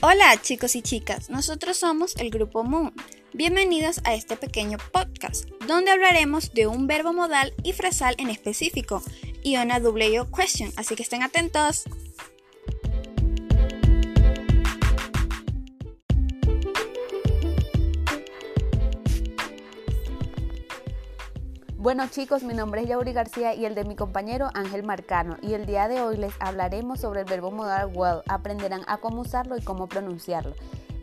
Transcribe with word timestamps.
Hola 0.00 0.40
chicos 0.40 0.76
y 0.76 0.82
chicas, 0.82 1.28
nosotros 1.28 1.76
somos 1.76 2.14
el 2.18 2.30
grupo 2.30 2.62
Moon. 2.62 2.94
Bienvenidos 3.32 4.00
a 4.04 4.14
este 4.14 4.36
pequeño 4.36 4.78
podcast 4.92 5.50
donde 5.66 5.90
hablaremos 5.90 6.54
de 6.54 6.68
un 6.68 6.86
verbo 6.86 7.12
modal 7.12 7.52
y 7.64 7.72
frasal 7.72 8.14
en 8.18 8.30
específico 8.30 9.02
y 9.42 9.56
una 9.56 9.80
double 9.80 10.22
question, 10.32 10.72
así 10.76 10.94
que 10.94 11.02
estén 11.02 11.24
atentos. 11.24 11.82
Bueno 21.80 22.08
chicos, 22.08 22.42
mi 22.42 22.54
nombre 22.54 22.82
es 22.82 22.88
Yauri 22.88 23.12
García 23.12 23.54
y 23.54 23.64
el 23.64 23.76
de 23.76 23.84
mi 23.84 23.94
compañero 23.94 24.50
Ángel 24.52 24.82
Marcano 24.82 25.36
y 25.42 25.54
el 25.54 25.64
día 25.64 25.86
de 25.86 26.02
hoy 26.02 26.16
les 26.16 26.34
hablaremos 26.40 26.98
sobre 26.98 27.20
el 27.20 27.26
verbo 27.26 27.52
modal 27.52 27.92
well. 27.94 28.22
Aprenderán 28.26 28.80
a 28.88 28.96
cómo 28.96 29.20
usarlo 29.20 29.56
y 29.56 29.62
cómo 29.62 29.86
pronunciarlo. 29.86 30.56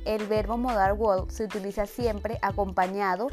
El 0.03 0.27
verbo 0.27 0.57
modal 0.57 0.95
well 0.97 1.31
se 1.31 1.45
utiliza 1.45 1.85
siempre 1.85 2.39
acompañado 2.41 3.29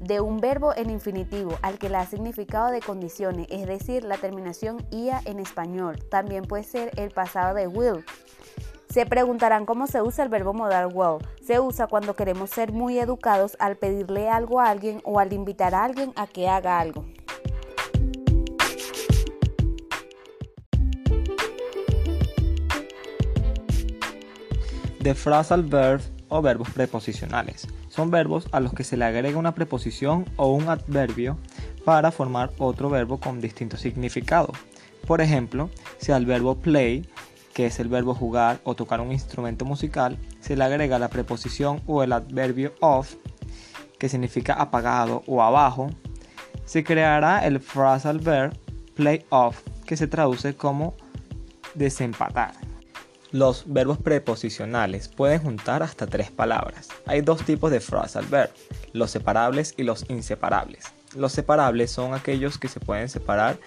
de 0.00 0.22
un 0.22 0.38
verbo 0.38 0.74
en 0.74 0.88
infinitivo 0.88 1.58
al 1.60 1.78
que 1.78 1.90
le 1.90 1.98
ha 1.98 2.06
significado 2.06 2.70
de 2.70 2.80
condiciones, 2.80 3.46
es 3.50 3.66
decir, 3.66 4.02
la 4.02 4.16
terminación 4.16 4.78
ia 4.90 5.20
en 5.26 5.38
español. 5.38 6.02
También 6.10 6.46
puede 6.46 6.64
ser 6.64 6.92
el 6.96 7.10
pasado 7.10 7.54
de 7.54 7.66
will. 7.66 8.06
Se 8.90 9.06
preguntarán 9.06 9.66
cómo 9.66 9.86
se 9.86 10.02
usa 10.02 10.24
el 10.24 10.30
verbo 10.30 10.52
modal 10.52 10.88
well. 10.92 11.18
Se 11.40 11.60
usa 11.60 11.86
cuando 11.86 12.16
queremos 12.16 12.50
ser 12.50 12.72
muy 12.72 12.98
educados 12.98 13.56
al 13.60 13.76
pedirle 13.76 14.28
algo 14.28 14.58
a 14.58 14.68
alguien 14.68 15.00
o 15.04 15.20
al 15.20 15.32
invitar 15.32 15.76
a 15.76 15.84
alguien 15.84 16.12
a 16.16 16.26
que 16.26 16.48
haga 16.48 16.80
algo. 16.80 17.04
The 25.00 25.14
phrasal 25.14 25.62
verbs 25.62 26.10
o 26.28 26.42
verbos 26.42 26.70
preposicionales. 26.70 27.68
Son 27.88 28.10
verbos 28.10 28.48
a 28.50 28.58
los 28.58 28.72
que 28.72 28.82
se 28.82 28.96
le 28.96 29.04
agrega 29.04 29.38
una 29.38 29.54
preposición 29.54 30.24
o 30.34 30.52
un 30.52 30.68
adverbio 30.68 31.38
para 31.84 32.10
formar 32.10 32.50
otro 32.58 32.90
verbo 32.90 33.20
con 33.20 33.40
distinto 33.40 33.76
significado. 33.76 34.52
Por 35.06 35.20
ejemplo, 35.20 35.70
si 35.98 36.10
al 36.10 36.26
verbo 36.26 36.56
play 36.56 37.08
que 37.54 37.66
es 37.66 37.80
el 37.80 37.88
verbo 37.88 38.14
jugar 38.14 38.60
o 38.64 38.74
tocar 38.74 39.00
un 39.00 39.12
instrumento 39.12 39.64
musical, 39.64 40.18
se 40.40 40.56
le 40.56 40.64
agrega 40.64 40.98
la 40.98 41.08
preposición 41.08 41.82
o 41.86 42.02
el 42.02 42.12
adverbio 42.12 42.74
of, 42.80 43.14
que 43.98 44.08
significa 44.08 44.54
apagado 44.54 45.22
o 45.26 45.42
abajo, 45.42 45.90
se 46.64 46.84
creará 46.84 47.46
el 47.46 47.60
phrasal 47.60 48.18
verb 48.20 48.56
play 48.94 49.24
off, 49.30 49.62
que 49.86 49.96
se 49.96 50.06
traduce 50.06 50.54
como 50.54 50.94
desempatar. 51.74 52.54
Los 53.32 53.64
verbos 53.66 53.98
preposicionales 53.98 55.08
pueden 55.08 55.40
juntar 55.40 55.82
hasta 55.82 56.06
tres 56.06 56.30
palabras. 56.30 56.88
Hay 57.06 57.20
dos 57.20 57.44
tipos 57.44 57.70
de 57.70 57.80
phrasal 57.80 58.26
verb, 58.26 58.50
los 58.92 59.10
separables 59.10 59.74
y 59.76 59.84
los 59.84 60.04
inseparables. 60.08 60.86
Los 61.16 61.32
separables 61.32 61.90
son 61.90 62.14
aquellos 62.14 62.58
que 62.58 62.68
se 62.68 62.78
pueden 62.78 63.08
separar 63.08 63.58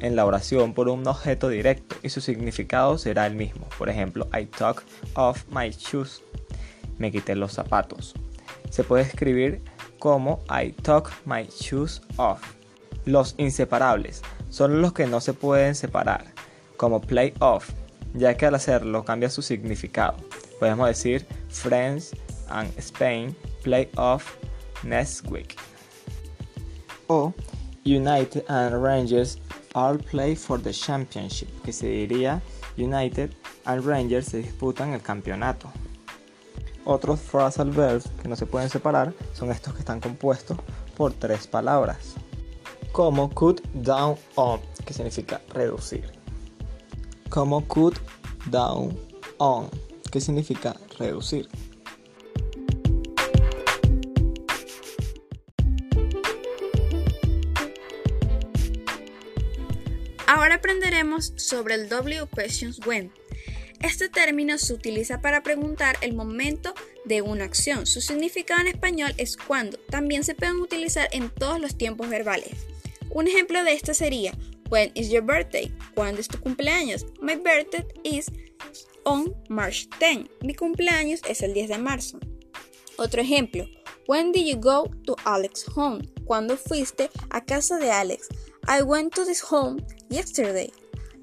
en 0.00 0.16
la 0.16 0.24
oración 0.26 0.74
por 0.74 0.88
un 0.88 1.06
objeto 1.06 1.48
directo 1.48 1.96
y 2.02 2.08
su 2.08 2.20
significado 2.20 2.98
será 2.98 3.26
el 3.26 3.34
mismo. 3.34 3.68
Por 3.78 3.88
ejemplo, 3.88 4.28
I 4.36 4.46
took 4.46 4.82
off 5.14 5.44
my 5.50 5.70
shoes. 5.70 6.22
Me 6.98 7.12
quité 7.12 7.36
los 7.36 7.52
zapatos. 7.52 8.14
Se 8.70 8.82
puede 8.82 9.04
escribir 9.04 9.62
como 9.98 10.42
I 10.50 10.72
took 10.72 11.10
my 11.26 11.46
shoes 11.46 12.02
off. 12.16 12.40
Los 13.04 13.34
inseparables 13.38 14.22
son 14.48 14.82
los 14.82 14.92
que 14.92 15.06
no 15.06 15.20
se 15.20 15.32
pueden 15.32 15.74
separar, 15.74 16.24
como 16.76 17.00
play 17.00 17.32
off, 17.38 17.70
ya 18.14 18.36
que 18.36 18.46
al 18.46 18.54
hacerlo 18.56 19.04
cambia 19.04 19.30
su 19.30 19.42
significado. 19.42 20.16
Podemos 20.58 20.88
decir 20.88 21.26
Friends 21.48 22.14
and 22.48 22.76
Spain 22.78 23.34
play 23.62 23.88
off 23.96 24.34
next 24.82 25.26
week. 25.30 25.56
O 27.10 27.34
United 27.84 28.44
and 28.48 28.80
Rangers 28.80 29.38
all 29.74 29.98
play 29.98 30.36
for 30.36 30.62
the 30.62 30.70
championship, 30.70 31.48
que 31.64 31.72
se 31.72 31.88
diría 31.88 32.40
United 32.76 33.34
and 33.64 33.84
Rangers 33.84 34.26
se 34.26 34.38
disputan 34.38 34.92
el 34.92 35.02
campeonato. 35.02 35.72
Otros 36.84 37.18
phrasal 37.18 37.72
verbs 37.72 38.08
que 38.22 38.28
no 38.28 38.36
se 38.36 38.46
pueden 38.46 38.70
separar 38.70 39.12
son 39.34 39.50
estos 39.50 39.74
que 39.74 39.80
están 39.80 40.00
compuestos 40.00 40.56
por 40.96 41.12
tres 41.12 41.48
palabras, 41.48 42.14
como 42.92 43.28
cut 43.30 43.60
down 43.74 44.16
on, 44.36 44.60
que 44.86 44.94
significa 44.94 45.40
reducir. 45.52 46.12
Como 47.28 47.66
cut 47.66 47.98
down 48.46 48.96
on, 49.38 49.68
que 50.12 50.20
significa 50.20 50.76
reducir. 50.96 51.48
Ahora 60.32 60.54
aprenderemos 60.54 61.32
sobre 61.34 61.74
el 61.74 61.88
W 61.88 62.28
questions 62.28 62.78
when. 62.86 63.12
Este 63.80 64.08
término 64.08 64.58
se 64.58 64.72
utiliza 64.72 65.20
para 65.20 65.42
preguntar 65.42 65.96
el 66.02 66.14
momento 66.14 66.72
de 67.04 67.20
una 67.20 67.42
acción. 67.42 67.84
Su 67.84 68.00
significado 68.00 68.60
en 68.60 68.68
español 68.68 69.12
es 69.16 69.36
cuando. 69.36 69.76
También 69.90 70.22
se 70.22 70.36
pueden 70.36 70.60
utilizar 70.60 71.08
en 71.10 71.30
todos 71.30 71.60
los 71.60 71.76
tiempos 71.76 72.08
verbales. 72.08 72.52
Un 73.10 73.26
ejemplo 73.26 73.64
de 73.64 73.72
esto 73.72 73.92
sería 73.92 74.32
When 74.70 74.92
is 74.94 75.10
your 75.10 75.24
birthday? 75.24 75.76
¿Cuándo 75.96 76.20
es 76.20 76.28
tu 76.28 76.38
cumpleaños? 76.38 77.06
My 77.20 77.34
birthday 77.34 77.84
is 78.04 78.30
on 79.02 79.34
March 79.48 79.88
10. 79.98 80.30
Mi 80.42 80.54
cumpleaños 80.54 81.22
es 81.28 81.42
el 81.42 81.54
10 81.54 81.70
de 81.70 81.78
marzo. 81.78 82.20
Otro 82.98 83.20
ejemplo. 83.20 83.66
When 84.06 84.30
did 84.30 84.46
you 84.46 84.60
go 84.60 84.88
to 85.06 85.16
Alex's 85.24 85.66
home? 85.74 86.08
¿Cuándo 86.24 86.56
fuiste 86.56 87.10
a 87.30 87.44
casa 87.44 87.78
de 87.78 87.90
Alex? 87.90 88.28
I 88.68 88.82
went 88.82 89.14
to 89.14 89.24
this 89.24 89.42
home 89.50 89.82
yesterday. 90.08 90.72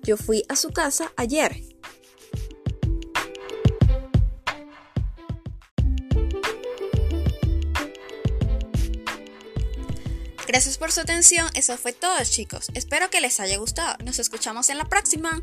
Yo 0.04 0.18
fui 0.18 0.44
a 0.50 0.56
su 0.56 0.72
casa 0.72 1.12
ayer. 1.18 1.62
Gracias 10.48 10.78
por 10.78 10.92
su 10.94 11.02
atención, 11.02 11.50
eso 11.56 11.78
fue 11.78 11.92
todo 11.92 12.16
chicos. 12.24 12.68
Espero 12.74 13.10
que 13.10 13.20
les 13.20 13.40
haya 13.40 13.58
gustado. 13.58 13.98
Nos 14.06 14.18
escuchamos 14.18 14.70
en 14.70 14.78
la 14.78 14.86
próxima. 14.86 15.42